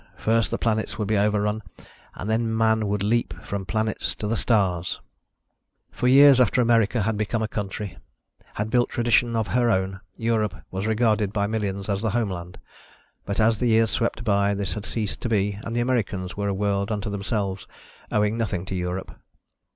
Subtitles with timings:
[0.17, 1.61] First the planets would be overrun,
[2.15, 4.99] and then man would leap from the planets to the stars!
[5.91, 7.99] For years after America had become a country,
[8.55, 12.57] had built a tradition of her own, Europe was regarded by millions as the homeland.
[13.25, 16.47] But as the years swept by, this had ceased to be and the Americas were
[16.47, 17.67] a world unto themselves,
[18.11, 19.11] owing nothing to Europe.